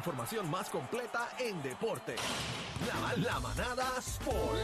Información 0.00 0.50
más 0.50 0.70
completa 0.70 1.28
en 1.38 1.62
deporte. 1.62 2.16
La, 2.88 3.14
la 3.22 3.38
manada 3.38 3.98
Sport. 3.98 4.56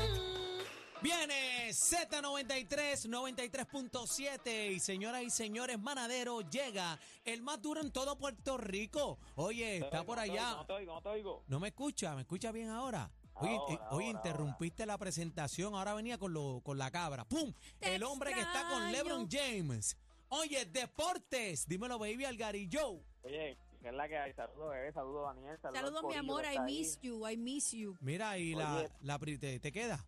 Viene 1.03 1.69
Z93, 1.69 3.07
93.7 3.07 4.73
y 4.73 4.80
señoras 4.80 5.23
y 5.23 5.29
señores, 5.29 5.79
Manadero 5.79 6.41
llega 6.41 6.99
el 7.27 7.43
más 7.43 7.61
duro 7.61 7.83
en 7.83 7.91
todo 7.91 8.17
Puerto 8.17 8.57
Rico. 8.57 9.19
Oye, 9.35 9.77
está 9.77 10.05
por 10.05 10.19
allá. 10.19 10.53
No 10.53 10.65
te 10.65 10.73
oigo, 10.73 10.95
no 10.95 11.03
te 11.03 11.09
oigo. 11.11 11.45
¿No 11.49 11.61
me 11.61 11.69
escucha? 11.69 12.15
¿Me 12.15 12.23
escucha 12.23 12.51
bien 12.51 12.71
ahora? 12.71 13.11
Oye, 13.35 13.57
Ahora, 13.57 13.75
eh, 13.75 13.79
oye, 13.91 14.07
ahora, 14.07 14.07
interrumpiste 14.07 14.87
la 14.87 14.97
presentación, 14.97 15.75
ahora 15.75 15.93
venía 15.93 16.16
con, 16.16 16.33
lo, 16.33 16.63
con 16.65 16.79
la 16.79 16.91
cabra. 16.91 17.27
¡Pum! 17.27 17.53
El 17.83 18.03
hombre 18.05 18.33
que 18.33 18.41
está 18.41 18.66
con 18.71 18.91
LeBron 18.91 19.29
James. 19.30 19.99
Oye, 20.30 20.65
deportes. 20.65 21.69
Dímelo, 21.69 21.99
baby, 21.99 22.25
Algari 22.25 22.71
Joe. 22.73 23.03
Oye, 23.23 23.59
¿qué 23.87 23.91
es 23.91 23.97
la 23.97 24.09
que 24.09 24.19
hay? 24.19 24.33
Saludos, 24.33 24.71
bebé, 24.71 24.93
saludos, 24.93 25.27
Daniel. 25.35 25.59
Saludos, 25.63 25.81
Saludos, 25.81 26.05
mi 26.09 26.15
amor. 26.17 26.43
I 26.45 26.49
está 26.49 26.63
ahí. 26.65 26.73
miss 26.79 27.01
you. 27.03 27.29
I 27.29 27.37
miss 27.37 27.71
you. 27.73 27.97
Mira, 28.01 28.37
y 28.37 28.55
la, 28.57 28.77
Oye. 28.79 28.88
la 29.02 29.19
pri- 29.21 29.38
te, 29.38 29.60
te 29.60 29.71
queda? 29.71 30.05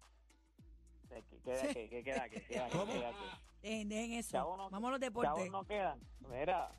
¿Qué 1.08 1.22
queda? 1.44 1.62
¿Qué 1.72 1.88
qué 1.88 2.02
queda? 2.04 2.28
¿Qué 2.28 2.42
queda? 2.42 2.68
¿Qué 2.68 2.76
¿Cómo? 2.78 2.92
queda? 2.92 3.12
Dejen, 3.62 3.88
dejen 3.88 4.12
eso. 4.14 4.56
No- 4.56 4.68
Vamos 4.70 4.88
a 4.88 4.90
los 4.92 5.00
deportes. 5.00 5.50
no 5.50 5.64
quedan. 5.64 6.00
Mira, 6.28 6.70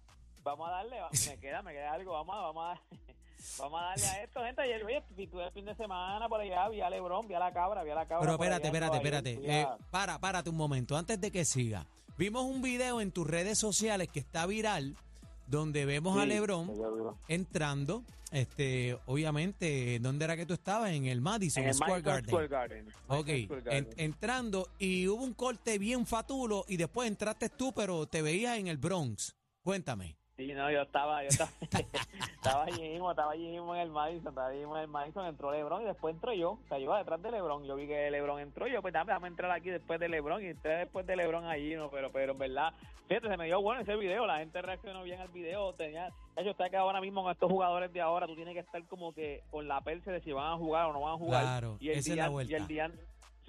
vamos 0.44 0.68
a 0.68 0.72
darle, 0.72 0.98
me 1.28 1.40
queda, 1.40 1.62
me 1.62 1.72
queda 1.72 1.94
algo, 1.94 2.12
vamos 2.12 2.36
a, 2.36 2.40
vamos 2.40 2.64
a, 2.64 2.68
dar- 2.68 2.82
vamos 3.60 3.82
a 3.82 3.84
darle 3.86 4.06
a 4.06 4.24
esto, 4.24 4.44
gente. 4.44 4.62
Ayer, 4.62 4.84
oye, 4.84 5.04
si 5.16 5.28
tuve 5.28 5.46
el 5.46 5.52
fin 5.54 5.66
de 5.66 5.76
semana 5.76 6.28
por 6.28 6.42
allá, 6.42 6.68
vi 6.70 6.82
a 6.82 6.90
Lebron, 6.90 7.28
vi 7.28 7.34
a 7.34 7.40
la 7.40 7.54
cabra, 7.54 7.84
vi 7.84 7.92
a 7.92 7.96
la 7.96 8.06
cabra. 8.08 8.20
Pero 8.22 8.34
espérate, 8.34 8.68
espérate, 8.68 8.98
espérate. 8.98 9.40
Eh, 9.62 9.68
para, 9.90 10.20
párate 10.20 10.50
un 10.50 10.58
momento. 10.58 10.98
Antes 10.98 11.20
de 11.22 11.32
que 11.32 11.46
siga. 11.46 11.86
Vimos 12.18 12.44
un 12.44 12.62
video 12.62 13.00
en 13.00 13.14
tus 13.14 13.26
redes 13.26 13.58
sociales 13.58 14.10
que 14.10 14.20
está 14.20 14.46
viral 14.46 14.98
donde 15.50 15.86
vemos 15.86 16.18
a 16.18 16.26
LeBron 16.26 16.68
entrando. 17.28 18.04
Este, 18.32 18.96
obviamente, 19.08 19.98
¿dónde 20.00 20.26
era 20.26 20.38
que 20.38 20.46
tú 20.46 20.54
estabas? 20.54 20.92
En 20.92 21.06
el 21.06 21.20
Madison 21.20 21.64
En 21.64 21.70
el 21.70 21.76
Square 21.76 22.02
Garden. 22.04 22.30
Square 22.30 22.48
Garden. 22.48 22.86
Ok, 23.08 23.28
en- 23.72 23.88
entrando 23.98 24.70
y 24.78 25.08
hubo 25.08 25.24
un 25.24 25.34
corte 25.34 25.80
bien 25.80 26.06
fatulo 26.06 26.64
y 26.68 26.78
después 26.78 27.08
entraste 27.08 27.50
tú, 27.50 27.74
pero 27.74 28.06
te 28.06 28.22
veías 28.22 28.58
en 28.60 28.68
el 28.68 28.78
Bronx. 28.78 29.36
Cuéntame. 29.64 30.19
Sí, 30.40 30.54
no, 30.54 30.72
yo 30.72 30.84
estaba, 30.84 31.22
yo 31.22 31.28
estaba, 31.28 31.52
estaba 32.34 32.64
allí 32.64 32.82
mismo, 32.82 33.12
estaba 33.12 33.34
allí 33.34 33.46
mismo 33.46 33.76
en 33.76 33.82
el 33.82 33.90
Madison, 33.90 34.30
estaba 34.30 34.48
allí 34.48 34.60
mismo 34.60 34.78
en 34.78 34.84
el 34.84 34.88
Madison, 34.88 35.26
entró 35.26 35.52
LeBron 35.52 35.82
y 35.82 35.86
después 35.86 36.16
entró 36.16 36.34
yo, 36.34 36.52
o 36.52 36.60
sea, 36.70 36.78
yo 36.78 36.86
iba 36.86 36.98
detrás 36.98 37.22
de 37.22 37.30
LeBron, 37.30 37.66
yo 37.66 37.76
vi 37.76 37.88
que 37.88 38.10
LeBron 38.10 38.40
entró 38.40 38.66
y 38.66 38.72
yo, 38.72 38.82
pues 38.82 38.94
dame, 38.94 39.12
dame 39.12 39.28
entrar 39.28 39.52
aquí 39.52 39.70
después 39.70 40.00
de 40.00 40.08
LeBron 40.08 40.42
y 40.42 40.48
entré 40.48 40.78
después 40.78 41.06
de 41.06 41.18
LeBron 41.18 41.44
allí, 41.44 41.76
no, 41.76 41.90
pero, 41.90 42.10
pero 42.14 42.32
en 42.32 42.38
verdad, 42.38 42.74
fíjate, 43.10 43.28
se 43.28 43.36
me 43.36 43.48
dio 43.48 43.62
bueno 43.62 43.82
ese 43.82 43.98
video, 43.98 44.26
la 44.26 44.38
gente 44.38 44.62
reaccionó 44.62 45.04
bien 45.04 45.20
al 45.20 45.28
video, 45.28 45.74
tenía, 45.74 46.06
de 46.38 46.42
hecho, 46.42 46.52
está 46.52 46.70
que 46.70 46.78
ahora 46.78 47.02
mismo 47.02 47.22
con 47.22 47.34
estos 47.34 47.52
jugadores 47.52 47.92
de 47.92 48.00
ahora, 48.00 48.26
tú 48.26 48.36
tienes 48.36 48.54
que 48.54 48.62
estar 48.62 48.82
como 48.88 49.14
que 49.14 49.44
con 49.52 49.68
la 49.68 49.82
perse 49.82 50.10
de 50.10 50.22
si 50.22 50.32
van 50.32 50.54
a 50.54 50.56
jugar 50.56 50.86
o 50.86 50.94
no 50.94 51.02
van 51.02 51.16
a 51.16 51.18
jugar. 51.18 51.42
Claro, 51.42 51.78
y 51.82 51.90
el 51.90 51.98
esa 51.98 52.12
es 52.12 52.16
día, 52.16 52.24
la 52.24 52.30
vuelta. 52.30 52.54
Y 52.54 52.56
el 52.56 52.68
día, 52.68 52.92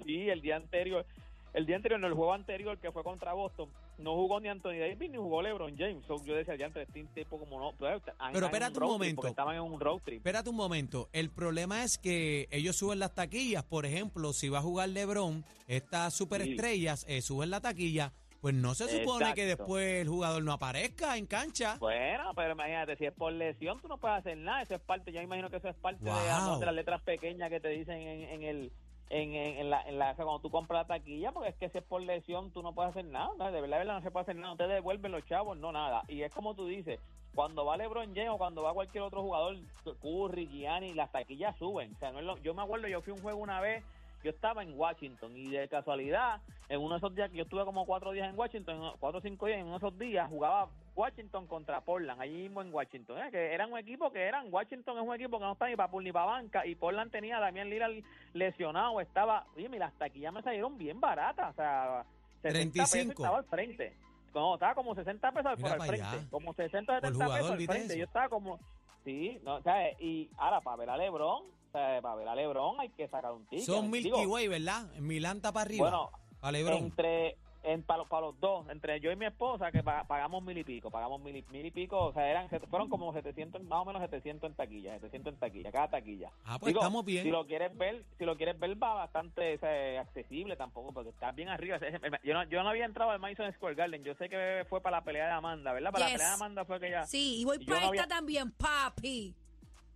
sí, 0.03 0.29
el 0.29 0.41
día 0.41 0.57
anterior, 0.57 1.05
el 1.53 1.65
día 1.65 1.75
anterior, 1.75 1.99
en 1.99 2.05
el 2.05 2.13
juego 2.13 2.33
anterior 2.33 2.77
que 2.77 2.91
fue 2.91 3.03
contra 3.03 3.33
Boston, 3.33 3.69
no 3.97 4.15
jugó 4.15 4.39
ni 4.39 4.47
Anthony 4.47 4.79
Davis 4.79 5.09
ni 5.09 5.17
jugó 5.17 5.41
LeBron 5.41 5.77
James. 5.77 6.05
So, 6.05 6.23
yo 6.23 6.35
decía, 6.35 6.55
ya 6.55 6.67
entre 6.67 6.83
este 6.83 7.03
tipo 7.13 7.37
como 7.37 7.59
no. 7.59 7.73
Pero, 7.77 7.97
están 7.97 8.35
en 8.35 8.43
espérate 8.43 8.79
un 8.79 8.85
momento. 8.85 9.27
Estaban 9.27 9.55
en 9.55 9.61
un 9.61 9.79
road 9.79 9.99
trip. 10.03 10.17
Espérate 10.17 10.49
un 10.49 10.55
momento. 10.55 11.09
El 11.11 11.29
problema 11.29 11.83
es 11.83 11.97
que 11.97 12.47
ellos 12.51 12.75
suben 12.75 12.99
las 12.99 13.13
taquillas. 13.13 13.63
Por 13.63 13.85
ejemplo, 13.85 14.33
si 14.33 14.49
va 14.49 14.59
a 14.59 14.61
jugar 14.61 14.89
LeBron, 14.89 15.43
estas 15.67 16.13
superestrellas 16.13 17.05
eh, 17.07 17.21
suben 17.21 17.49
la 17.49 17.61
taquilla. 17.61 18.13
Pues 18.41 18.55
no 18.55 18.73
se 18.73 18.87
supone 18.87 19.35
que 19.35 19.45
después 19.45 20.01
el 20.01 20.09
jugador 20.09 20.43
no 20.43 20.51
aparezca 20.51 21.15
en 21.15 21.27
cancha. 21.27 21.77
Bueno, 21.79 22.33
pero 22.35 22.53
imagínate, 22.53 22.95
si 22.95 23.05
es 23.05 23.13
por 23.13 23.31
lesión, 23.31 23.79
tú 23.79 23.87
no 23.87 23.99
puedes 23.99 24.17
hacer 24.17 24.35
nada. 24.35 24.63
Eso 24.63 24.73
es 24.73 24.81
parte, 24.81 25.11
yo 25.11 25.21
imagino 25.21 25.51
que 25.51 25.57
eso 25.57 25.69
es 25.69 25.75
parte 25.75 26.03
de, 26.03 26.11
de 26.11 26.65
las 26.65 26.73
letras 26.73 27.03
pequeñas 27.03 27.51
que 27.51 27.59
te 27.59 27.69
dicen 27.69 28.01
en, 28.01 28.23
en 28.23 28.43
el. 28.43 28.71
En, 29.13 29.35
en, 29.35 29.69
la, 29.69 29.81
en 29.81 29.99
la, 29.99 30.15
cuando 30.15 30.39
tú 30.39 30.49
compras 30.49 30.87
la 30.87 30.95
taquilla, 30.95 31.33
porque 31.33 31.49
es 31.49 31.55
que 31.55 31.67
si 31.69 31.79
es 31.79 31.83
por 31.83 32.01
lesión, 32.01 32.51
tú 32.51 32.63
no 32.63 32.73
puedes 32.73 32.91
hacer 32.91 33.03
nada. 33.05 33.51
De 33.51 33.59
verdad, 33.59 33.77
de 33.77 33.83
verdad, 33.83 33.93
no 33.95 34.01
se 34.01 34.09
puede 34.09 34.21
hacer 34.21 34.35
nada. 34.37 34.53
No 34.53 34.57
te 34.57 34.67
devuelven 34.67 35.11
los 35.11 35.25
chavos, 35.25 35.57
no 35.57 35.71
nada. 35.73 36.03
Y 36.07 36.21
es 36.21 36.33
como 36.33 36.55
tú 36.55 36.65
dices, 36.65 36.97
cuando 37.35 37.65
va 37.65 37.75
LeBron 37.75 38.15
James 38.15 38.29
o 38.31 38.37
cuando 38.37 38.63
va 38.63 38.73
cualquier 38.73 39.03
otro 39.03 39.21
jugador, 39.21 39.57
Curry, 40.01 40.47
Gianni, 40.47 40.93
las 40.93 41.11
taquillas 41.11 41.57
suben. 41.57 41.93
O 41.93 41.99
sea, 41.99 42.11
no 42.11 42.19
es 42.19 42.25
lo- 42.25 42.37
yo 42.37 42.53
me 42.53 42.61
acuerdo, 42.61 42.87
yo 42.87 43.01
fui 43.01 43.11
a 43.11 43.15
un 43.15 43.21
juego 43.21 43.39
una 43.39 43.59
vez, 43.59 43.83
yo 44.23 44.29
estaba 44.31 44.63
en 44.63 44.77
Washington 44.77 45.35
y 45.35 45.49
de 45.49 45.67
casualidad, 45.67 46.41
en 46.69 46.79
uno 46.79 46.91
de 46.91 46.97
esos 46.97 47.15
días 47.15 47.29
que 47.29 47.37
yo 47.37 47.43
estuve 47.43 47.65
como 47.65 47.85
cuatro 47.85 48.11
días 48.11 48.29
en 48.29 48.37
Washington, 48.37 48.93
cuatro 48.99 49.19
o 49.19 49.21
cinco 49.21 49.47
días, 49.47 49.59
en 49.59 49.65
uno 49.65 49.79
de 49.79 49.87
esos 49.87 49.99
días 49.99 50.29
jugaba 50.29 50.69
Washington 50.95 51.47
contra 51.47 51.81
Portland, 51.81 52.21
allí 52.21 52.43
mismo 52.43 52.61
en 52.61 52.73
Washington. 52.73 53.17
¿eh? 53.17 53.31
Que 53.31 53.53
eran 53.53 53.71
un 53.71 53.79
equipo 53.79 54.11
que 54.11 54.21
eran, 54.21 54.47
Washington 54.53 54.97
es 54.97 55.03
un 55.07 55.15
equipo 55.15 55.37
que 55.39 55.45
no 55.45 55.53
está 55.53 55.67
ni 55.67 55.75
para 55.75 55.91
ni 56.01 56.11
para 56.11 56.25
banca 56.25 56.65
y 56.65 56.75
Portland 56.75 57.11
tenía 57.11 57.37
a 57.37 57.41
Damián 57.41 57.69
Lillard 57.69 58.03
lesionado, 58.33 59.01
estaba, 59.01 59.45
oye, 59.55 59.69
mira, 59.69 59.87
las 59.87 59.95
taquillas 59.95 60.33
me 60.33 60.41
salieron 60.41 60.77
bien 60.77 60.99
baratas, 60.99 61.51
o 61.51 61.55
sea, 61.55 62.05
60 62.41 62.71
pesos 62.73 62.91
35. 62.91 63.11
estaba 63.11 63.37
al 63.37 63.45
frente. 63.45 63.93
No, 64.33 64.53
estaba 64.53 64.75
como 64.75 64.95
60 64.95 65.31
pesos 65.31 65.59
por 65.59 65.71
al 65.71 65.81
frente, 65.81 66.05
allá. 66.07 66.25
como 66.29 66.53
60 66.53 66.85
Por 66.85 67.01
70 67.01 67.13
jugador, 67.13 67.37
pesos 67.37 67.51
al 67.51 67.57
¿viste 67.57 67.73
frente. 67.73 67.97
Yo 67.97 68.05
estaba 68.05 68.29
como 68.29 68.59
Sí, 69.03 69.39
no, 69.43 69.61
¿sabes? 69.63 69.99
Y 69.99 70.29
ahora, 70.37 70.61
para 70.61 70.77
ver 70.77 70.89
a 70.91 70.97
LeBron, 70.97 71.43
para 71.71 72.15
ver 72.15 72.27
a 72.27 72.35
LeBron 72.35 72.79
hay 72.79 72.89
que 72.89 73.07
sacar 73.07 73.31
un 73.31 73.45
ticket. 73.45 73.65
Son 73.65 73.89
Milky 73.89 74.25
Way, 74.25 74.47
¿verdad? 74.47 74.93
En 74.95 75.07
Milán 75.07 75.37
está 75.37 75.51
para 75.51 75.63
arriba. 75.65 75.89
Bueno, 75.89 76.11
a 76.41 76.51
LeBron. 76.51 76.77
entre 76.77 77.37
en, 77.63 77.83
para, 77.83 77.99
los- 77.99 78.07
para 78.07 78.27
los 78.27 78.39
dos, 78.39 78.67
entre 78.69 78.99
yo 78.99 79.11
y 79.11 79.15
mi 79.15 79.25
esposa, 79.25 79.71
que 79.71 79.83
pa- 79.83 80.03
pagamos 80.05 80.43
mil 80.43 80.57
y 80.57 80.63
pico, 80.63 80.89
pagamos 80.89 81.21
mil 81.21 81.35
y, 81.35 81.43
mil 81.51 81.65
y 81.65 81.71
pico, 81.71 81.97
o 82.05 82.13
sea, 82.13 82.27
eran 82.29 82.49
fueron 82.69 82.89
como 82.89 83.13
700, 83.13 83.63
más 83.63 83.79
o 83.81 83.85
menos 83.85 84.01
700 84.01 84.49
en 84.49 84.55
taquilla, 84.55 84.93
700 84.95 85.33
en 85.33 85.39
taquilla, 85.39 85.71
cada 85.71 85.89
taquilla. 85.89 86.31
Ah, 86.45 86.57
pues 86.59 86.73
estamos 86.73 87.05
bien. 87.05 87.23
Si 87.23 87.29
lo 87.29 87.45
quieres 87.45 87.77
ver, 87.77 88.03
si 88.17 88.25
lo 88.25 88.35
quieres 88.35 88.59
ver 88.59 88.81
va 88.81 88.93
bastante 88.95 89.55
o 89.55 89.59
sea, 89.59 90.01
accesible 90.01 90.55
tampoco, 90.55 90.91
porque 90.91 91.09
está 91.09 91.31
bien 91.31 91.49
arriba. 91.49 91.77
Yo 92.23 92.33
no, 92.33 92.43
yo 92.45 92.63
no 92.63 92.69
había 92.69 92.85
entrado 92.85 93.11
al 93.11 93.19
Madison 93.19 93.51
Square 93.53 93.75
Garden, 93.75 94.03
yo 94.03 94.15
sé 94.15 94.27
que 94.29 94.65
fue 94.69 94.81
para 94.81 94.97
la 94.97 95.03
pelea 95.03 95.25
de 95.27 95.31
Amanda, 95.33 95.71
¿verdad? 95.73 95.91
Para 95.91 96.05
la 96.05 96.11
pelea 96.13 96.27
de 96.29 96.33
Amanda 96.33 96.65
fue 96.65 96.79
que 96.79 96.89
ya... 96.89 97.05
Sí, 97.05 97.41
y 97.41 97.45
voy 97.45 97.59
Yo 97.59 97.65
para 97.67 97.81
no 97.81 97.87
había- 97.89 98.01
esta 98.01 98.15
también, 98.15 98.51
papi. 98.51 99.35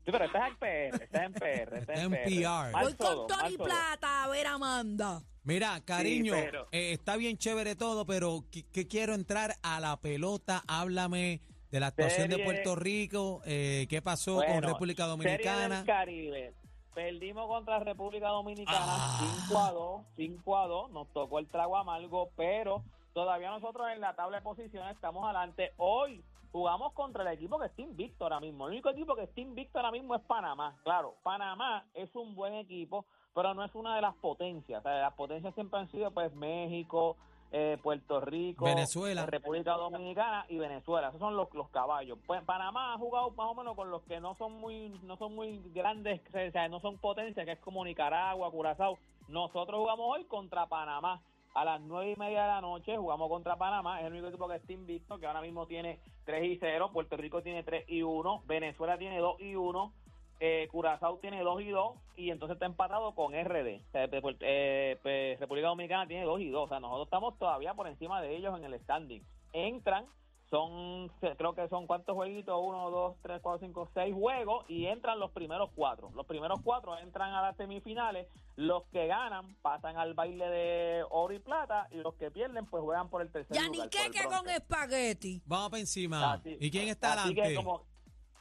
Sí, 0.05 0.11
pero 0.11 0.25
estás 0.25 0.49
en 0.49 0.55
PR, 0.57 1.03
estás 1.03 1.21
en 1.23 1.33
PR, 1.33 1.77
estás 1.79 1.97
Está 1.97 2.01
en 2.03 2.11
PR. 2.11 2.71
Mal 2.71 2.83
voy 2.85 2.93
todo, 2.93 3.27
con 3.27 3.37
mal 3.37 3.43
Tony 3.43 3.57
todo. 3.57 3.65
Plata 3.67 4.23
a 4.23 4.27
ver 4.27 4.47
Amanda. 4.47 5.21
Mira, 5.43 5.79
cariño, 5.83 6.33
pero- 6.33 6.67
eh, 6.71 6.91
está 6.93 7.15
bien 7.17 7.37
chévere 7.37 7.75
todo, 7.75 8.05
pero 8.05 8.43
que, 8.51 8.63
que 8.69 8.87
quiero 8.87 9.13
entrar 9.15 9.55
a 9.63 9.79
la 9.79 9.97
pelota. 9.97 10.63
Háblame 10.67 11.41
de 11.71 11.79
la 11.79 11.87
actuación 11.87 12.29
de 12.29 12.35
Serie- 12.35 12.45
Puerto 12.45 12.75
Rico, 12.75 13.41
eh, 13.45 13.87
qué 13.89 14.01
pasó 14.01 14.35
con 14.37 14.45
Bueno, 14.45 14.67
República 14.67 15.03
Serie 15.03 15.17
Dominicana. 15.17 15.77
del 15.77 15.85
Caribe. 15.85 16.53
Perdimos 16.93 17.47
contra 17.47 17.79
República 17.79 18.27
Dominicana 18.29 18.79
Ah. 18.79 19.45
5 19.47 19.59
a 19.59 19.71
2, 19.71 20.01
5 20.15 20.57
a 20.57 20.67
2. 20.67 20.91
Nos 20.91 21.11
tocó 21.13 21.39
el 21.39 21.47
trago 21.47 21.77
amargo, 21.77 22.29
pero 22.37 22.83
todavía 23.13 23.49
nosotros 23.49 23.87
en 23.93 23.99
la 24.01 24.15
tabla 24.15 24.37
de 24.37 24.43
posiciones 24.43 24.95
estamos 24.95 25.25
adelante. 25.25 25.73
Hoy 25.77 26.23
jugamos 26.55 26.93
contra 26.93 27.21
el 27.23 27.37
equipo 27.37 27.59
que 27.59 27.65
está 27.65 27.81
invicto 27.81 28.23
ahora 28.23 28.39
mismo. 28.39 28.67
El 28.67 28.71
único 28.75 28.89
equipo 28.89 29.13
que 29.13 29.23
está 29.23 29.41
invicto 29.41 29.77
ahora 29.77 29.91
mismo 29.91 30.15
es 30.15 30.21
Panamá. 30.21 30.73
Claro, 30.83 31.15
Panamá 31.21 31.83
es 31.93 32.15
un 32.15 32.33
buen 32.33 32.53
equipo, 32.53 33.03
pero 33.33 33.53
no 33.53 33.61
es 33.65 33.75
una 33.75 33.93
de 33.97 34.01
las 34.01 34.15
potencias. 34.15 34.79
O 34.79 34.83
sea, 34.83 35.01
las 35.01 35.13
potencias 35.15 35.53
siempre 35.53 35.81
han 35.81 35.91
sido 35.91 36.11
pues 36.11 36.33
México, 36.33 37.17
eh, 37.51 37.77
Puerto 37.83 38.21
Rico, 38.21 38.63
Venezuela. 38.63 39.23
eh, 39.23 39.25
República 39.25 39.73
Dominicana 39.73 40.45
y 40.47 40.57
Venezuela. 40.57 41.09
Esos 41.09 41.19
son 41.19 41.35
los, 41.35 41.53
los 41.53 41.67
caballos. 41.71 42.17
Pues 42.25 42.41
Panamá 42.43 42.93
ha 42.93 42.97
jugado 42.97 43.31
más 43.31 43.47
o 43.49 43.53
menos 43.53 43.75
con 43.75 43.91
los 43.91 44.01
que 44.03 44.21
no 44.21 44.33
son 44.35 44.53
muy 44.53 44.87
no 45.03 45.17
son 45.17 45.35
muy 45.35 45.61
grandes, 45.73 46.21
o 46.29 46.51
sea, 46.51 46.69
no 46.69 46.79
son 46.79 46.97
potencias, 46.99 47.45
que 47.45 47.51
es 47.51 47.59
como 47.59 47.83
Nicaragua, 47.83 48.49
Curazao. 48.49 48.97
Nosotros 49.27 49.77
jugamos 49.77 50.05
hoy 50.09 50.23
contra 50.23 50.67
Panamá. 50.67 51.21
A 51.55 51.63
las 51.63 51.79
nueve 51.79 52.11
y 52.11 52.15
media 52.17 52.41
de 52.41 52.47
la 52.49 52.59
noche 52.59 52.97
jugamos 52.97 53.29
contra 53.29 53.55
Panamá. 53.55 54.01
Es 54.01 54.07
el 54.07 54.11
único 54.11 54.27
equipo 54.27 54.49
que 54.49 54.57
está 54.57 54.73
invicto, 54.73 55.17
que 55.17 55.25
ahora 55.25 55.39
mismo 55.39 55.65
tiene 55.65 56.01
3 56.25 56.43
y 56.51 56.57
0. 56.57 56.89
Puerto 56.91 57.15
Rico 57.15 57.41
tiene 57.41 57.63
3 57.63 57.85
y 57.87 58.01
1. 58.01 58.43
Venezuela 58.45 58.97
tiene 58.97 59.19
2 59.19 59.39
y 59.39 59.55
1. 59.55 59.93
Eh, 60.41 60.67
Curazao 60.69 61.17
tiene 61.19 61.41
2 61.41 61.61
y 61.61 61.69
2. 61.69 61.95
Y 62.17 62.31
entonces 62.31 62.55
está 62.55 62.65
empatado 62.65 63.15
con 63.15 63.31
RD. 63.33 63.79
O 63.93 64.31
eh, 64.41 64.99
pues, 65.01 65.39
República 65.39 65.69
Dominicana 65.69 66.05
tiene 66.07 66.25
2 66.25 66.41
y 66.41 66.49
2. 66.49 66.65
O 66.65 66.67
sea, 66.67 66.81
nosotros 66.81 67.07
estamos 67.07 67.39
todavía 67.39 67.73
por 67.73 67.87
encima 67.87 68.21
de 68.21 68.35
ellos 68.35 68.57
en 68.59 68.65
el 68.65 68.77
standing. 68.81 69.23
Entran 69.53 70.07
son, 70.49 71.11
se- 71.21 71.35
creo 71.35 71.53
que 71.55 71.67
son 71.69 71.87
cuántos 71.87 72.15
jueguitos, 72.15 72.55
uno, 72.61 72.89
dos, 72.91 73.15
tres, 73.21 73.39
cuatro, 73.41 73.65
cinco, 73.65 73.89
seis 73.93 74.13
juegos 74.13 74.65
y 74.69 74.85
entran 74.85 75.19
los 75.19 75.31
primeros 75.31 75.69
cuatro. 75.75 76.11
Los 76.15 76.25
primeros 76.25 76.59
cuatro 76.63 76.97
entran 76.99 77.33
a 77.33 77.41
las 77.41 77.57
semifinales, 77.57 78.27
los 78.55 78.83
que 78.91 79.07
ganan 79.07 79.55
pasan 79.61 79.97
al 79.97 80.13
baile 80.13 80.47
de 80.47 81.03
oro 81.09 81.33
y 81.33 81.39
plata 81.39 81.87
y 81.91 81.95
los 81.97 82.13
que 82.15 82.31
pierden 82.31 82.65
pues 82.67 82.83
juegan 82.83 83.09
por 83.09 83.21
el 83.21 83.31
tercer 83.31 83.55
Ya 83.55 83.63
ni 83.69 83.77
lugar. 83.77 83.89
por 83.89 84.01
el 84.05 84.11
que 84.11 84.23
con 84.25 84.49
espagueti. 84.49 85.41
Vamos 85.45 85.69
para 85.71 85.79
encima. 85.81 86.33
Así- 86.33 86.57
¿Y 86.59 86.71
quién 86.71 86.87
está 86.89 87.13
así 87.13 87.19
adelante? 87.31 87.49
que 87.49 87.55
como 87.55 87.83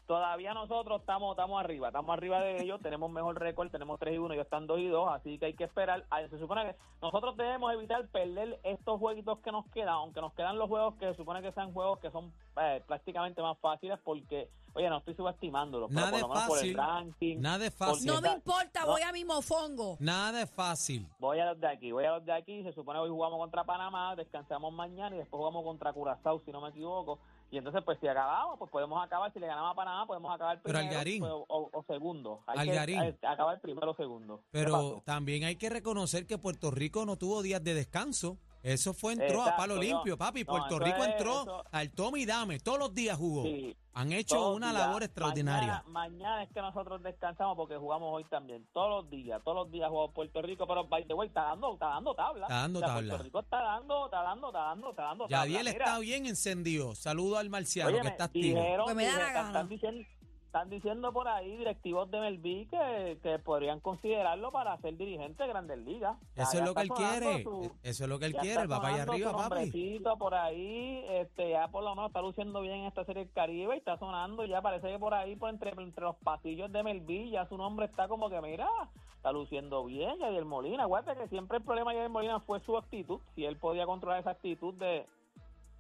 todavía 0.07 0.55
nosotros 0.55 1.01
estamos 1.01 1.33
estamos 1.33 1.61
arriba, 1.61 1.89
estamos 1.89 2.13
arriba 2.17 2.41
de 2.41 2.63
ellos, 2.63 2.81
tenemos 2.83 3.11
mejor 3.11 3.39
récord, 3.39 3.71
tenemos 3.71 3.99
3 3.99 4.15
y 4.15 4.19
1, 4.19 4.35
ellos 4.35 4.45
están 4.45 4.67
2 4.67 4.79
y 4.81 4.87
2, 4.89 5.09
así 5.13 5.39
que 5.39 5.47
hay 5.47 5.55
que 5.55 5.65
esperar. 5.65 6.05
Ah, 6.11 6.21
Se 6.29 6.39
supone 6.39 6.65
que 6.65 6.77
nosotros 7.03 7.37
debemos 7.37 7.73
evitar 7.73 8.07
perder 8.09 8.61
estos 8.63 8.99
jueguitos 8.99 9.39
que 9.41 9.53
nos 9.53 9.67
quedan, 9.71 9.95
aunque 9.95 10.21
nos 10.21 10.33
quedan 10.35 10.59
los 10.59 10.69
juegos 10.69 10.95
que 10.97 11.07
se 11.07 11.15
supone 11.15 11.43
que 11.43 11.53
sean 11.53 11.73
juegos 11.73 11.99
que 12.01 12.11
son 12.11 12.33
eh, 12.61 12.83
prácticamente 12.87 13.41
más 13.43 13.59
fáciles 13.59 13.99
porque, 14.05 14.49
oye, 14.75 14.89
no 14.91 14.99
estoy 14.99 15.15
subestimándolos, 15.15 15.89
pero 15.89 16.01
Nada 16.01 16.11
por 16.11 16.17
es 16.19 16.23
lo 16.23 16.29
menos 16.29 16.45
por 16.47 16.59
el 16.59 16.77
fácil. 16.77 16.77
ranking. 16.77 17.41
Nada 17.41 17.67
es 17.67 17.75
fácil. 17.75 18.07
No 18.07 18.21
me 18.21 18.33
importa, 18.33 18.81
no. 18.81 18.87
voy 18.93 19.03
a 19.03 19.13
mi 19.13 19.25
mofongo. 19.25 19.97
Nada 20.01 20.43
es 20.43 20.51
fácil. 20.51 21.07
Voy 21.19 21.39
a 21.41 21.47
los 21.47 21.61
de 21.61 21.67
aquí, 21.69 21.93
voy 21.93 22.05
a 22.05 22.13
los 22.13 22.25
de 22.25 22.33
aquí. 22.33 22.63
Se 22.63 22.73
supone 22.73 22.99
que 22.99 23.05
hoy 23.05 23.11
jugamos 23.11 23.39
contra 23.39 23.65
Panamá, 23.65 24.15
descansamos 24.17 24.73
mañana 24.73 25.15
y 25.17 25.19
después 25.19 25.39
jugamos 25.39 25.65
contra 25.65 25.93
Curazao, 25.93 26.41
si 26.45 26.53
no 26.53 26.61
me 26.61 26.69
equivoco. 26.71 27.19
Y 27.55 27.59
entonces, 27.59 27.83
pues 27.85 28.01
si 28.01 28.09
acabamos, 28.09 28.59
pues 28.59 28.69
podemos 28.69 29.01
acabar. 29.01 29.33
Si 29.33 29.39
le 29.39 29.47
ganamos 29.47 29.71
a 29.71 29.75
Panamá, 29.77 30.07
podemos 30.09 30.35
acabar 30.35 30.61
Pero 30.61 30.77
primero 30.77 30.89
Algarín. 30.91 31.21
pues, 31.21 31.33
o, 31.33 31.71
o 31.73 31.85
segundo. 31.85 32.43
Hay 32.49 32.69
Algarín. 32.69 33.01
que 33.01 33.09
eh, 33.11 33.19
acabar 33.23 33.61
primero 33.61 33.93
o 33.93 33.95
segundo. 33.95 34.39
¿Qué 34.39 34.65
Pero 34.65 35.03
también 35.07 35.45
hay 35.45 35.55
que 35.55 35.71
reconocer 35.71 36.27
que 36.27 36.37
Puerto 36.37 36.73
Rico 36.73 37.07
no 37.07 37.17
tuvo 37.17 37.43
días 37.43 37.63
de 37.63 37.75
descanso. 37.75 38.39
Eso 38.65 38.95
fue, 38.95 39.13
entró 39.13 39.43
a 39.43 39.55
palo 39.57 39.75
no. 39.75 39.83
limpio, 39.83 40.17
papi. 40.17 40.41
No, 40.43 40.47
Puerto 40.47 40.79
Rico 40.79 41.05
entró 41.05 41.43
eso- 41.43 41.65
al 41.71 41.91
tome 41.93 42.21
y 42.21 42.25
dame. 42.27 42.59
Todos 42.61 42.79
los 42.79 42.95
días 42.95 43.17
jugó. 43.19 43.43
Sí, 43.43 43.77
Han 43.93 44.11
hecho 44.13 44.53
una 44.55 44.71
días. 44.73 44.87
labor 44.87 45.03
extraordinaria. 45.03 45.85
Mañana, 45.87 45.91
mañana 46.19 46.43
es 46.45 46.49
que 46.51 46.63
nosotros 46.63 47.03
descansamos 47.03 47.57
porque 47.57 47.77
jugamos 47.77 48.09
hoy 48.13 48.25
también. 48.25 48.67
Todos 48.73 49.03
los 49.03 49.11
días, 49.11 49.41
todos 49.45 49.55
los 49.59 49.71
días 49.71 49.89
jugamos 49.91 50.15
Puerto 50.15 50.41
Rico. 50.41 50.67
Pero, 50.67 50.87
by 50.89 51.05
the 51.07 51.13
way, 51.13 51.29
está 51.29 51.43
dando, 51.43 51.75
está 51.75 51.89
dando 51.89 52.15
tabla. 52.15 52.47
Está 52.47 52.55
dando 52.57 52.79
O 52.79 52.81
sea, 52.83 52.89
tabla. 52.89 53.09
Puerto 53.11 53.25
Rico 53.25 53.41
está 53.41 53.61
dando, 53.63 54.05
está 54.07 54.23
dando, 54.23 54.47
está 54.49 54.61
dando, 54.61 54.91
está 54.91 55.03
dando 55.03 55.25
tabla. 55.29 55.37
Yadiel 55.47 55.67
está 55.69 55.99
bien 55.99 56.25
encendido. 56.27 56.95
Saludo 56.95 57.37
al 57.37 57.51
marciano 57.51 57.91
Óyeme, 57.91 58.03
que 58.03 58.09
está 58.09 58.25
activo. 58.25 58.59
dijeron, 58.61 58.85
Pues 58.85 58.97
me 58.97 59.05
da 59.05 59.13
la 59.13 59.19
dije- 59.19 59.33
gana. 59.35 59.47
están, 59.49 59.69
diciendo, 59.69 60.09
están 60.55 60.71
diciendo 60.71 61.13
por 61.13 61.27
ahí 61.27 61.57
directivos 61.57 62.09
de 62.13 62.21
Melví 62.21 62.67
que, 62.67 63.19
que 63.25 63.41
podrían 63.41 63.81
considerarlo 63.81 64.53
para 64.53 64.79
ser 64.79 64.97
dirigente 64.97 65.43
de 65.43 65.49
Grandes 65.49 65.79
Ligas. 65.79 66.17
Eso 66.37 66.59
es 66.59 66.65
lo 66.65 66.75
que 66.75 66.83
él 66.83 66.89
quiere. 66.91 67.43
su- 67.43 67.73
Eso 67.83 68.05
es 68.05 68.09
lo 68.09 68.21
que 68.21 68.27
él 68.27 68.37
quiere. 68.37 68.65
va 68.69 68.81
para 68.81 68.95
allá 68.95 69.03
arriba, 69.03 69.33
papi. 69.33 70.01
por 70.17 70.35
ahí, 70.37 71.05
este, 71.09 71.51
ya 71.51 71.67
por 71.67 71.83
lo 71.83 71.91
menos 71.97 72.07
está 72.11 72.23
luciendo 72.23 72.61
bien 72.61 72.77
en 72.77 72.85
esta 72.87 73.05
serie 73.05 73.25
del 73.25 73.33
Caribe 73.33 73.75
y 73.75 73.79
está 73.79 73.99
sonando, 73.99 74.45
ya 74.47 74.63
parece 74.63 74.87
que 74.93 74.99
por 75.01 75.13
ahí, 75.13 75.35
por 75.35 75.51
entre, 75.51 75.71
entre 75.71 76.05
los 76.05 76.15
pasillos 76.19 76.71
de 76.71 76.85
Melví, 76.85 77.31
ya 77.31 77.49
su 77.49 77.57
nombre 77.57 77.87
está 77.87 78.07
como 78.07 78.31
que, 78.31 78.41
mira, 78.41 78.69
está 79.17 79.33
luciendo 79.33 79.85
bien, 79.85 80.21
Yadier 80.21 80.45
Molina. 80.45 80.85
Acuérdate 80.85 81.21
que 81.21 81.29
siempre 81.31 81.59
el 81.59 81.65
problema 81.65 81.91
de 81.91 81.97
Yadier 81.97 82.13
Molina 82.13 82.39
fue 82.39 82.61
su 82.61 82.77
actitud, 82.77 83.19
si 83.35 83.45
él 83.45 83.57
podía 83.57 83.87
controlar 83.87 84.21
esa 84.21 84.31
actitud 84.31 84.73
de... 84.75 85.05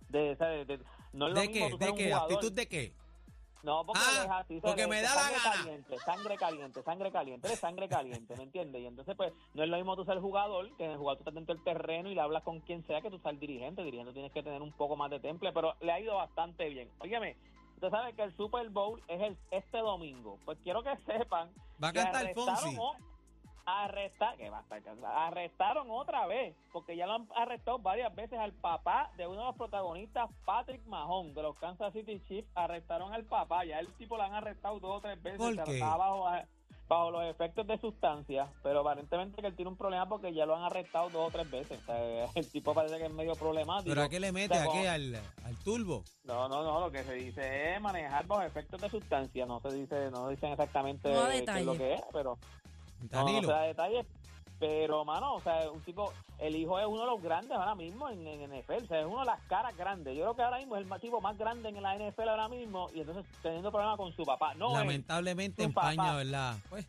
de, 0.08 0.34
de- 0.34 0.64
de- 0.64 0.80
no 1.12 1.28
es 1.28 1.34
lo 1.34 1.40
¿De 1.40 1.46
mismo 1.48 1.78
qué? 1.78 1.84
¿De 1.86 1.94
qué? 1.94 2.12
¿Actitud 2.12 2.52
de 2.52 2.66
qué? 2.66 2.92
No, 3.64 3.84
porque 3.84 4.00
Ah, 4.04 4.22
es 4.24 4.30
así, 4.30 4.60
porque 4.60 4.82
se- 4.82 4.88
me 4.88 5.02
da 5.02 5.14
la 5.14 5.22
gana. 5.30 5.42
Caliente, 5.56 5.98
sangre 5.98 6.36
caliente, 6.36 6.82
sangre 6.82 7.10
caliente, 7.12 7.46
eres 7.48 7.58
sangre 7.60 7.88
caliente, 7.88 8.36
¿me 8.36 8.42
entiendes? 8.44 8.82
Y 8.82 8.86
entonces, 8.86 9.16
pues, 9.16 9.32
no 9.54 9.62
es 9.62 9.68
lo 9.68 9.76
mismo 9.76 9.96
tú 9.96 10.04
ser 10.04 10.18
jugador, 10.20 10.74
que 10.76 10.84
en 10.84 10.90
el 10.92 10.98
jugador 10.98 11.18
tú 11.18 11.22
estás 11.22 11.34
dentro 11.34 11.54
del 11.54 11.64
terreno 11.64 12.10
y 12.10 12.14
le 12.14 12.20
hablas 12.20 12.42
con 12.42 12.60
quien 12.60 12.86
sea 12.86 13.00
que 13.00 13.10
tú 13.10 13.18
seas 13.18 13.38
dirigente. 13.40 13.82
Dirigente 13.82 14.12
tienes 14.12 14.32
que 14.32 14.42
tener 14.42 14.62
un 14.62 14.72
poco 14.72 14.96
más 14.96 15.10
de 15.10 15.20
temple, 15.20 15.52
pero 15.52 15.74
le 15.80 15.90
ha 15.92 15.98
ido 16.00 16.14
bastante 16.14 16.68
bien. 16.68 16.90
Óyeme, 17.00 17.36
usted 17.74 17.90
sabe 17.90 18.12
que 18.14 18.22
el 18.22 18.36
Super 18.36 18.68
Bowl 18.70 19.02
es 19.08 19.20
el 19.20 19.36
este 19.50 19.78
domingo. 19.78 20.38
Pues 20.44 20.58
quiero 20.62 20.82
que 20.82 20.96
sepan 21.06 21.50
Va 21.82 21.88
a 21.88 21.92
cantar 21.92 22.32
Fonsi. 22.34 22.76
o- 22.78 22.96
arrestar, 23.66 24.36
que 24.36 24.50
va 24.50 24.58
a 24.58 24.62
estar 24.62 24.82
cansado. 24.82 25.12
arrestaron 25.16 25.90
otra 25.90 26.26
vez, 26.26 26.54
porque 26.72 26.96
ya 26.96 27.06
lo 27.06 27.14
han 27.14 27.28
arrestado 27.36 27.78
varias 27.78 28.14
veces 28.14 28.38
al 28.38 28.52
papá 28.52 29.10
de 29.16 29.26
uno 29.26 29.40
de 29.40 29.46
los 29.46 29.56
protagonistas, 29.56 30.30
Patrick 30.44 30.84
Mahon, 30.86 31.34
de 31.34 31.42
los 31.42 31.56
Kansas 31.58 31.92
City 31.92 32.20
Chiefs, 32.28 32.48
arrestaron 32.54 33.12
al 33.12 33.24
papá, 33.24 33.64
ya 33.64 33.78
el 33.80 33.88
tipo 33.94 34.16
lo 34.16 34.22
han 34.24 34.34
arrestado 34.34 34.80
dos 34.80 34.98
o 34.98 35.00
tres 35.00 35.22
veces, 35.22 35.38
¿Por 35.38 35.64
qué? 35.64 35.74
estaba 35.74 35.96
bajo, 35.96 36.28
bajo 36.86 37.10
los 37.10 37.24
efectos 37.24 37.66
de 37.66 37.78
sustancias, 37.78 38.48
pero 38.62 38.80
aparentemente 38.80 39.40
que 39.40 39.48
él 39.48 39.56
tiene 39.56 39.70
un 39.70 39.76
problema 39.76 40.06
porque 40.06 40.34
ya 40.34 40.44
lo 40.44 40.54
han 40.54 40.64
arrestado 40.64 41.08
dos 41.08 41.28
o 41.28 41.30
tres 41.30 41.50
veces, 41.50 41.80
O 41.82 41.84
sea, 41.86 42.24
el 42.34 42.50
tipo 42.50 42.74
parece 42.74 42.98
que 42.98 43.06
es 43.06 43.12
medio 43.14 43.34
problemático. 43.34 43.88
¿Pero 43.88 44.02
a 44.02 44.08
qué 44.10 44.20
le 44.20 44.32
mete? 44.32 44.52
O 44.54 44.56
sea, 44.56 44.70
¿A 44.70 44.72
qué? 44.72 44.88
¿Al, 44.88 45.14
al 45.14 45.56
turbo? 45.64 46.04
no, 46.24 46.46
no, 46.48 46.62
no, 46.62 46.80
lo 46.80 46.90
que 46.90 47.02
se 47.04 47.14
dice 47.14 47.74
es 47.74 47.80
manejar 47.80 48.26
bajo 48.26 48.42
efectos 48.42 48.80
de 48.82 48.90
sustancias, 48.90 49.48
no 49.48 49.60
se 49.60 49.72
dice, 49.72 50.10
no 50.10 50.28
dicen 50.28 50.52
exactamente 50.52 51.10
No 51.12 51.26
qué 51.28 51.38
es 51.38 51.64
lo 51.64 51.76
que 51.76 51.94
es, 51.94 52.02
pero 52.12 52.36
no, 53.00 53.08
no 53.20 53.24
Danilo. 53.26 53.48
se 53.48 53.52
da 53.52 53.62
detalles, 53.62 54.06
pero, 54.58 55.04
mano, 55.04 55.34
o 55.34 55.40
sea, 55.40 55.70
un 55.70 55.80
tipo, 55.82 56.12
el 56.38 56.54
hijo 56.56 56.78
es 56.78 56.86
uno 56.86 57.00
de 57.00 57.06
los 57.06 57.22
grandes 57.22 57.52
ahora 57.52 57.74
mismo 57.74 58.08
en, 58.08 58.26
en 58.26 58.50
NFL, 58.50 58.84
o 58.84 58.86
sea, 58.86 59.00
es 59.00 59.06
uno 59.06 59.20
de 59.20 59.26
las 59.26 59.40
caras 59.42 59.76
grandes. 59.76 60.14
Yo 60.16 60.22
creo 60.22 60.36
que 60.36 60.42
ahora 60.42 60.58
mismo 60.58 60.76
es 60.76 60.90
el 60.90 61.00
tipo 61.00 61.20
más 61.20 61.36
grande 61.36 61.68
en 61.68 61.82
la 61.82 61.96
NFL 61.96 62.28
ahora 62.28 62.48
mismo 62.48 62.88
y 62.94 63.00
entonces 63.00 63.24
teniendo 63.42 63.70
problemas 63.70 63.96
con 63.96 64.12
su 64.12 64.22
papá. 64.24 64.54
No, 64.54 64.68
él. 64.72 64.78
Lamentablemente 64.86 65.62
su 65.62 65.68
empaña, 65.68 65.96
papá. 65.96 66.16
¿verdad? 66.16 66.56
Pues. 66.70 66.86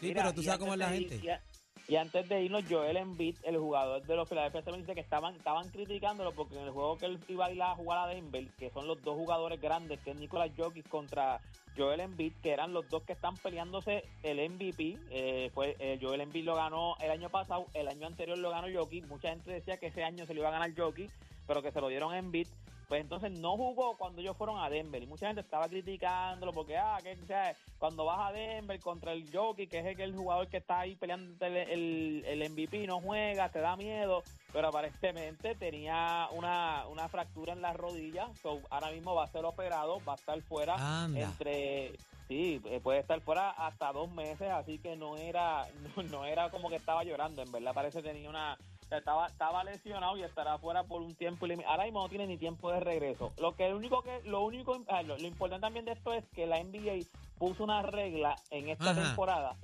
Sí, 0.00 0.06
Mira, 0.06 0.22
pero 0.22 0.34
tú 0.34 0.40
y 0.42 0.44
sabes 0.44 0.60
cómo 0.60 0.72
es 0.74 0.78
la 0.78 0.88
gente. 0.90 1.20
Y, 1.22 1.28
a- 1.28 1.42
y 1.88 1.96
antes 1.96 2.28
de 2.28 2.42
irnos, 2.42 2.64
Joel 2.68 2.98
Embiid, 2.98 3.36
el 3.44 3.56
jugador 3.56 4.02
de 4.04 4.14
los 4.14 4.28
Philadelphia 4.28 4.60
76, 4.60 4.94
que 4.94 5.00
estaban, 5.00 5.34
estaban 5.34 5.70
criticándolo 5.70 6.32
porque 6.32 6.56
en 6.56 6.64
el 6.64 6.70
juego 6.70 6.98
que 6.98 7.06
él 7.06 7.18
iba 7.28 7.46
a 7.46 7.50
ir 7.50 7.62
a 7.62 7.74
jugar 7.74 7.98
a 8.00 8.06
Denver, 8.12 8.46
que 8.58 8.68
son 8.68 8.86
los 8.86 9.02
dos 9.02 9.16
jugadores 9.16 9.58
grandes, 9.58 9.98
que 10.00 10.10
es 10.10 10.16
Nicolas 10.16 10.50
Jokic 10.54 10.86
contra 10.86 11.40
Joel 11.78 12.00
Embiid, 12.00 12.34
que 12.42 12.52
eran 12.52 12.74
los 12.74 12.86
dos 12.90 13.04
que 13.04 13.14
están 13.14 13.38
peleándose 13.38 14.04
el 14.22 14.38
MVP. 14.50 14.98
eh, 15.10 15.50
fue 15.54 15.76
eh, 15.78 15.98
Joel 15.98 16.20
Embiid 16.20 16.44
lo 16.44 16.56
ganó 16.56 16.94
el 17.00 17.10
año 17.10 17.30
pasado, 17.30 17.64
el 17.72 17.88
año 17.88 18.06
anterior 18.06 18.36
lo 18.36 18.50
ganó 18.50 18.66
Jokic. 18.70 19.06
Mucha 19.06 19.30
gente 19.30 19.50
decía 19.50 19.78
que 19.78 19.86
ese 19.86 20.04
año 20.04 20.26
se 20.26 20.34
lo 20.34 20.40
iba 20.40 20.48
a 20.50 20.52
ganar 20.52 20.74
Jokic, 20.76 21.10
pero 21.46 21.62
que 21.62 21.72
se 21.72 21.80
lo 21.80 21.88
dieron 21.88 22.14
Embiid. 22.14 22.48
Pues 22.88 23.02
entonces 23.02 23.30
no 23.38 23.56
jugó 23.56 23.96
cuando 23.98 24.22
ellos 24.22 24.36
fueron 24.36 24.58
a 24.58 24.70
Denver. 24.70 25.02
Y 25.02 25.06
mucha 25.06 25.26
gente 25.26 25.42
estaba 25.42 25.68
criticándolo 25.68 26.52
porque, 26.52 26.78
ah, 26.78 26.98
que 27.02 27.18
o 27.22 27.26
sea, 27.26 27.54
cuando 27.78 28.06
vas 28.06 28.30
a 28.30 28.32
Denver 28.32 28.80
contra 28.80 29.12
el 29.12 29.30
Jokic, 29.30 29.70
que 29.70 29.80
es 29.80 29.86
el, 29.86 30.00
el 30.00 30.16
jugador 30.16 30.48
que 30.48 30.56
está 30.56 30.80
ahí 30.80 30.96
peleando 30.96 31.44
el, 31.44 31.56
el, 31.56 32.24
el 32.26 32.50
MVP, 32.50 32.86
no 32.86 33.00
juega, 33.00 33.50
te 33.50 33.60
da 33.60 33.76
miedo, 33.76 34.22
pero 34.52 34.68
aparentemente 34.68 35.54
tenía 35.54 36.28
una, 36.32 36.86
una 36.88 37.08
fractura 37.08 37.52
en 37.52 37.60
la 37.60 37.74
rodilla, 37.74 38.28
so, 38.42 38.60
ahora 38.70 38.90
mismo 38.90 39.14
va 39.14 39.24
a 39.24 39.28
ser 39.28 39.44
operado, 39.44 40.00
va 40.08 40.12
a 40.14 40.16
estar 40.16 40.40
fuera 40.40 40.76
Anda. 41.04 41.20
entre 41.20 41.92
sí 42.28 42.60
eh, 42.66 42.80
puede 42.82 43.00
estar 43.00 43.20
fuera 43.20 43.50
hasta 43.50 43.92
dos 43.92 44.10
meses. 44.10 44.48
Así 44.50 44.78
que 44.78 44.96
no 44.96 45.16
era 45.16 45.66
no, 45.96 46.02
no 46.04 46.24
era 46.24 46.50
como 46.50 46.68
que 46.68 46.76
estaba 46.76 47.04
llorando. 47.04 47.42
En 47.42 47.50
verdad 47.52 47.74
parece 47.74 48.02
que 48.02 48.08
tenía 48.08 48.30
una 48.30 48.56
estaba 48.90 49.26
estaba 49.26 49.64
lesionado 49.64 50.16
y 50.16 50.22
estará 50.22 50.58
fuera 50.58 50.84
por 50.84 51.02
un 51.02 51.14
tiempo 51.14 51.46
ilimitado 51.46 51.72
ahora 51.72 51.84
mismo 51.84 52.02
no 52.02 52.08
tiene 52.08 52.26
ni 52.26 52.38
tiempo 52.38 52.70
de 52.72 52.80
regreso 52.80 53.32
lo 53.38 53.54
que 53.54 53.66
el 53.66 53.74
único 53.74 54.02
que 54.02 54.20
lo 54.24 54.40
único 54.42 54.78
ah, 54.88 55.02
lo, 55.02 55.18
lo 55.18 55.26
importante 55.26 55.60
también 55.62 55.84
de 55.84 55.92
esto 55.92 56.12
es 56.12 56.24
que 56.34 56.46
la 56.46 56.62
NBA 56.62 57.04
puso 57.38 57.64
una 57.64 57.82
regla 57.82 58.36
en 58.50 58.68
esta 58.68 58.90
Ajá. 58.90 59.02
temporada 59.04 59.56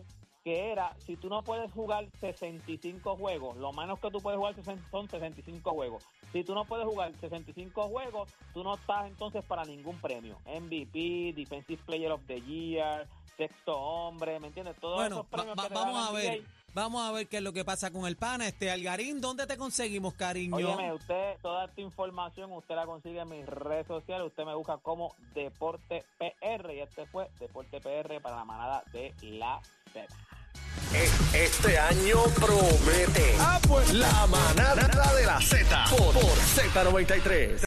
que 0.44 0.70
era, 0.70 0.94
si 1.06 1.16
tú 1.16 1.30
no 1.30 1.42
puedes 1.42 1.72
jugar 1.72 2.06
65 2.20 3.16
juegos, 3.16 3.56
lo 3.56 3.72
menos 3.72 3.98
que 3.98 4.10
tú 4.10 4.20
puedes 4.20 4.38
jugar 4.38 4.54
son 4.90 5.08
65 5.08 5.70
juegos. 5.70 6.04
Si 6.32 6.44
tú 6.44 6.54
no 6.54 6.66
puedes 6.66 6.86
jugar 6.86 7.12
65 7.18 7.88
juegos, 7.88 8.28
tú 8.52 8.62
no 8.62 8.74
estás 8.74 9.06
entonces 9.06 9.42
para 9.46 9.64
ningún 9.64 9.98
premio. 10.00 10.36
MVP, 10.44 11.32
Defensive 11.34 11.82
Player 11.86 12.12
of 12.12 12.20
the 12.26 12.42
Year, 12.42 13.08
sexto 13.38 13.74
hombre, 13.74 14.38
¿me 14.38 14.48
entiendes? 14.48 14.76
Todos 14.78 14.96
Bueno, 14.96 15.16
esos 15.16 15.26
premios 15.28 15.56
va- 15.58 15.62
que 15.62 15.68
te 15.70 15.74
vamos 15.74 16.08
a 16.08 16.12
ver. 16.12 16.40
NBA. 16.40 16.48
Vamos 16.74 17.08
a 17.08 17.12
ver 17.12 17.28
qué 17.28 17.36
es 17.36 17.42
lo 17.44 17.52
que 17.52 17.64
pasa 17.64 17.92
con 17.92 18.04
el 18.04 18.16
pana. 18.16 18.48
Este 18.48 18.68
Algarín, 18.68 19.20
¿dónde 19.20 19.46
te 19.46 19.56
conseguimos, 19.56 20.12
cariño? 20.14 20.56
Óyeme, 20.56 20.92
usted, 20.92 21.36
toda 21.40 21.66
esta 21.66 21.80
información 21.80 22.50
usted 22.50 22.74
la 22.74 22.84
consigue 22.84 23.20
en 23.20 23.28
mis 23.28 23.46
redes 23.46 23.86
sociales. 23.86 24.26
Usted 24.26 24.44
me 24.44 24.56
busca 24.56 24.76
como 24.78 25.14
Deporte 25.34 26.04
PR. 26.18 26.74
Y 26.74 26.80
este 26.80 27.06
fue 27.06 27.28
Deporte 27.38 27.80
PR 27.80 28.20
para 28.20 28.34
la 28.36 28.44
manada 28.44 28.82
de 28.92 29.14
la 29.22 29.60
Este 31.32 31.78
año 31.78 32.22
promete. 32.34 33.34
Ah, 33.38 33.60
pues. 33.66 33.92
La 33.92 34.26
manada 34.26 35.14
de 35.14 35.26
la 35.26 35.40
Z 35.40 35.84
por, 35.90 36.14
por 36.14 36.24
Z93. 36.24 37.58